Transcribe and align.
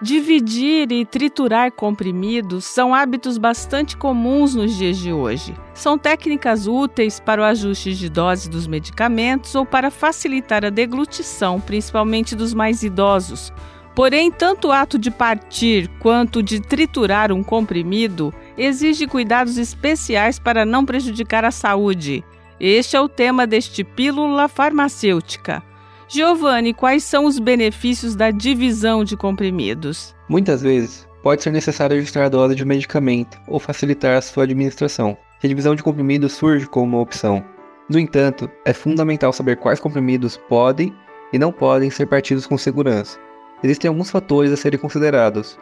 Dividir 0.00 0.92
e 0.92 1.04
triturar 1.04 1.72
comprimidos 1.72 2.64
são 2.64 2.94
hábitos 2.94 3.36
bastante 3.36 3.96
comuns 3.96 4.54
nos 4.54 4.76
dias 4.76 4.96
de 4.96 5.12
hoje. 5.12 5.56
São 5.74 5.98
técnicas 5.98 6.68
úteis 6.68 7.18
para 7.18 7.42
o 7.42 7.44
ajuste 7.44 7.92
de 7.94 8.08
dose 8.08 8.48
dos 8.48 8.68
medicamentos 8.68 9.56
ou 9.56 9.66
para 9.66 9.90
facilitar 9.90 10.64
a 10.64 10.70
deglutição, 10.70 11.60
principalmente 11.60 12.36
dos 12.36 12.54
mais 12.54 12.84
idosos. 12.84 13.52
Porém, 13.92 14.30
tanto 14.30 14.68
o 14.68 14.72
ato 14.72 14.96
de 14.96 15.10
partir 15.10 15.88
quanto 15.98 16.44
de 16.44 16.60
triturar 16.60 17.32
um 17.32 17.42
comprimido 17.42 18.32
exige 18.56 19.04
cuidados 19.04 19.58
especiais 19.58 20.38
para 20.38 20.64
não 20.64 20.84
prejudicar 20.84 21.44
a 21.44 21.50
saúde. 21.50 22.22
Este 22.60 22.94
é 22.94 23.00
o 23.00 23.08
tema 23.08 23.48
deste 23.48 23.82
Pílula 23.82 24.46
Farmacêutica. 24.46 25.67
Giovanni, 26.08 26.72
quais 26.72 27.04
são 27.04 27.26
os 27.26 27.38
benefícios 27.38 28.16
da 28.16 28.30
divisão 28.30 29.04
de 29.04 29.14
comprimidos? 29.14 30.16
Muitas 30.26 30.62
vezes, 30.62 31.06
pode 31.22 31.42
ser 31.42 31.50
necessário 31.50 31.98
ajustar 31.98 32.24
a 32.24 32.28
dose 32.30 32.54
de 32.54 32.64
um 32.64 32.66
medicamento 32.66 33.38
ou 33.46 33.60
facilitar 33.60 34.16
a 34.16 34.22
sua 34.22 34.44
administração. 34.44 35.16
A 35.44 35.46
divisão 35.46 35.74
de 35.74 35.82
comprimidos 35.82 36.32
surge 36.32 36.66
como 36.66 36.86
uma 36.86 37.02
opção. 37.02 37.44
No 37.90 37.98
entanto, 37.98 38.50
é 38.64 38.72
fundamental 38.72 39.34
saber 39.34 39.56
quais 39.56 39.80
comprimidos 39.80 40.38
podem 40.48 40.94
e 41.30 41.38
não 41.38 41.52
podem 41.52 41.90
ser 41.90 42.06
partidos 42.06 42.46
com 42.46 42.56
segurança. 42.56 43.18
Existem 43.62 43.88
alguns 43.88 44.10
fatores 44.10 44.50
a 44.50 44.56
serem 44.56 44.78
considerados, 44.78 45.58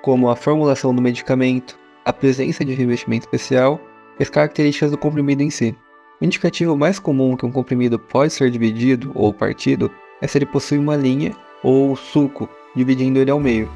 como 0.00 0.30
a 0.30 0.36
formulação 0.36 0.94
do 0.94 1.02
medicamento, 1.02 1.78
a 2.04 2.12
presença 2.14 2.64
de 2.64 2.72
revestimento 2.72 3.26
especial 3.26 3.78
e 4.18 4.22
as 4.22 4.30
características 4.30 4.90
do 4.90 4.96
comprimido 4.96 5.42
em 5.42 5.50
si. 5.50 5.76
O 6.22 6.24
indicativo 6.24 6.76
mais 6.76 7.00
comum 7.00 7.36
que 7.36 7.44
um 7.44 7.50
comprimido 7.50 7.98
pode 7.98 8.32
ser 8.32 8.48
dividido 8.48 9.10
ou 9.12 9.34
partido 9.34 9.90
é 10.20 10.26
se 10.28 10.38
ele 10.38 10.46
possui 10.46 10.78
uma 10.78 10.94
linha 10.94 11.34
ou 11.64 11.96
suco, 11.96 12.48
dividindo 12.76 13.18
ele 13.18 13.32
ao 13.32 13.40
meio. 13.40 13.68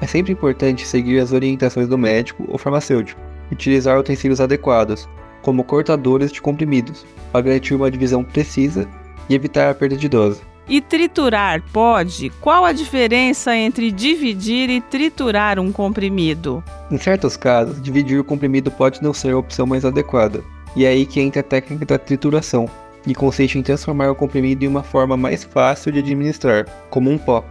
É 0.00 0.06
sempre 0.06 0.32
importante 0.32 0.86
seguir 0.86 1.18
as 1.18 1.32
orientações 1.32 1.88
do 1.88 1.98
médico 1.98 2.44
ou 2.46 2.56
farmacêutico, 2.56 3.20
utilizar 3.50 3.98
utensílios 3.98 4.40
adequados, 4.40 5.08
como 5.42 5.64
cortadores 5.64 6.30
de 6.30 6.40
comprimidos, 6.40 7.04
para 7.32 7.40
garantir 7.40 7.74
uma 7.74 7.90
divisão 7.90 8.22
precisa 8.22 8.88
e 9.28 9.34
evitar 9.34 9.68
a 9.68 9.74
perda 9.74 9.96
de 9.96 10.08
dose. 10.08 10.40
E 10.68 10.80
triturar 10.80 11.64
pode? 11.72 12.30
Qual 12.40 12.64
a 12.64 12.70
diferença 12.70 13.56
entre 13.56 13.90
dividir 13.90 14.70
e 14.70 14.80
triturar 14.80 15.58
um 15.58 15.72
comprimido? 15.72 16.62
Em 16.92 16.96
certos 16.96 17.36
casos, 17.36 17.82
dividir 17.82 18.20
o 18.20 18.24
comprimido 18.24 18.70
pode 18.70 19.02
não 19.02 19.12
ser 19.12 19.32
a 19.32 19.38
opção 19.38 19.66
mais 19.66 19.84
adequada, 19.84 20.44
e 20.76 20.84
é 20.84 20.88
aí 20.88 21.06
que 21.06 21.20
entra 21.20 21.40
a 21.40 21.44
técnica 21.44 21.84
da 21.84 21.98
trituração, 21.98 22.68
que 23.02 23.14
consiste 23.14 23.58
em 23.58 23.62
transformar 23.62 24.10
o 24.10 24.14
comprimido 24.14 24.64
em 24.64 24.68
uma 24.68 24.82
forma 24.82 25.16
mais 25.16 25.44
fácil 25.44 25.92
de 25.92 26.00
administrar, 26.00 26.66
como 26.90 27.10
um 27.10 27.18
pó. 27.18 27.44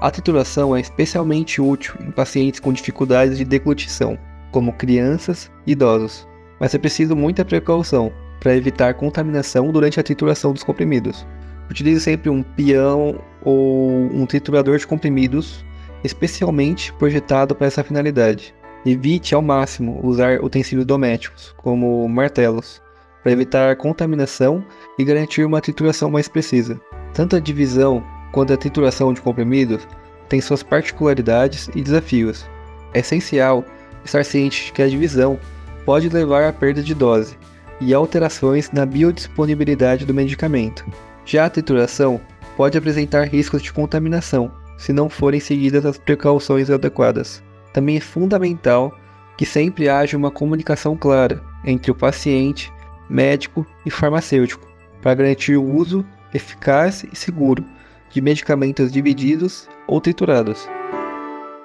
A 0.00 0.10
trituração 0.10 0.74
é 0.76 0.80
especialmente 0.80 1.60
útil 1.60 1.94
em 2.00 2.10
pacientes 2.10 2.60
com 2.60 2.72
dificuldades 2.72 3.38
de 3.38 3.44
deglutição, 3.44 4.18
como 4.50 4.72
crianças 4.72 5.50
e 5.66 5.72
idosos, 5.72 6.26
mas 6.60 6.74
é 6.74 6.78
preciso 6.78 7.16
muita 7.16 7.44
precaução 7.44 8.12
para 8.40 8.56
evitar 8.56 8.94
contaminação 8.94 9.70
durante 9.72 9.98
a 9.98 10.02
trituração 10.02 10.52
dos 10.52 10.62
comprimidos. 10.62 11.26
Utilize 11.70 12.00
sempre 12.00 12.28
um 12.28 12.42
peão 12.42 13.18
ou 13.42 13.90
um 14.12 14.26
triturador 14.26 14.78
de 14.78 14.86
comprimidos 14.86 15.64
especialmente 16.04 16.92
projetado 16.92 17.54
para 17.54 17.66
essa 17.66 17.82
finalidade. 17.82 18.54
Evite 18.86 19.34
ao 19.34 19.40
máximo 19.40 19.98
usar 20.02 20.44
utensílios 20.44 20.84
domésticos, 20.84 21.54
como 21.56 22.06
martelos, 22.06 22.82
para 23.22 23.32
evitar 23.32 23.76
contaminação 23.76 24.62
e 24.98 25.04
garantir 25.04 25.42
uma 25.46 25.62
trituração 25.62 26.10
mais 26.10 26.28
precisa. 26.28 26.78
Tanto 27.14 27.34
a 27.34 27.40
divisão 27.40 28.04
quanto 28.30 28.52
a 28.52 28.58
trituração 28.58 29.14
de 29.14 29.22
comprimidos 29.22 29.88
têm 30.28 30.38
suas 30.38 30.62
particularidades 30.62 31.70
e 31.74 31.80
desafios. 31.80 32.44
É 32.92 33.00
essencial 33.00 33.64
estar 34.04 34.22
ciente 34.22 34.66
de 34.66 34.72
que 34.72 34.82
a 34.82 34.88
divisão 34.88 35.40
pode 35.86 36.10
levar 36.10 36.44
à 36.44 36.52
perda 36.52 36.82
de 36.82 36.94
dose 36.94 37.38
e 37.80 37.94
alterações 37.94 38.70
na 38.70 38.84
biodisponibilidade 38.84 40.04
do 40.04 40.12
medicamento. 40.12 40.84
Já 41.24 41.46
a 41.46 41.50
trituração 41.50 42.20
pode 42.54 42.76
apresentar 42.76 43.28
riscos 43.28 43.62
de 43.62 43.72
contaminação 43.72 44.52
se 44.76 44.92
não 44.92 45.08
forem 45.08 45.40
seguidas 45.40 45.86
as 45.86 45.96
precauções 45.96 46.68
adequadas 46.68 47.42
também 47.74 47.96
é 47.96 48.00
fundamental 48.00 48.96
que 49.36 49.44
sempre 49.44 49.88
haja 49.88 50.16
uma 50.16 50.30
comunicação 50.30 50.96
clara 50.96 51.42
entre 51.64 51.90
o 51.90 51.94
paciente, 51.94 52.72
médico 53.10 53.66
e 53.84 53.90
farmacêutico, 53.90 54.66
para 55.02 55.14
garantir 55.14 55.56
o 55.56 55.74
uso 55.76 56.06
eficaz 56.32 57.04
e 57.12 57.16
seguro 57.16 57.64
de 58.10 58.20
medicamentos 58.20 58.92
divididos 58.92 59.68
ou 59.88 60.00
triturados. 60.00 60.68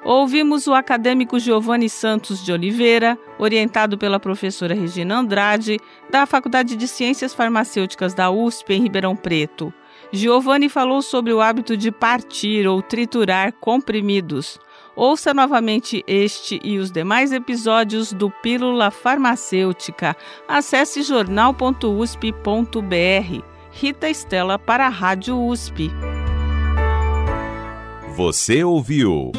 Ouvimos 0.04 0.66
o 0.66 0.74
acadêmico 0.74 1.38
Giovanni 1.40 1.90
Santos 1.90 2.44
de 2.44 2.52
Oliveira, 2.52 3.18
orientado 3.38 3.98
pela 3.98 4.20
professora 4.20 4.74
Regina 4.74 5.20
Andrade, 5.20 5.78
da 6.10 6.26
Faculdade 6.26 6.76
de 6.76 6.88
Ciências 6.88 7.34
Farmacêuticas 7.34 8.16
da 8.16 8.32
USP 8.32 8.74
em 8.74 8.82
Ribeirão 8.82 9.16
Preto. 9.16 9.72
Giovanni 10.12 10.70
falou 10.70 11.04
sobre 11.04 11.32
o 11.32 11.42
hábito 11.42 11.78
de 11.78 11.92
partir 11.92 12.66
ou 12.66 12.82
triturar 12.82 13.54
comprimidos. 13.54 14.60
Ouça 15.00 15.34
novamente 15.34 16.04
este 16.06 16.60
e 16.62 16.78
os 16.78 16.92
demais 16.92 17.32
episódios 17.32 18.12
do 18.12 18.30
Pílula 18.30 18.92
Farmacêutica. 18.92 20.14
Acesse 20.46 21.04
jornal.usp.br. 21.04 23.44
Rita 23.72 24.10
Estela 24.10 24.60
para 24.60 24.88
a 24.88 24.90
Rádio 24.90 25.42
USP. 25.42 25.90
Você 28.18 28.62
ouviu 28.62 29.32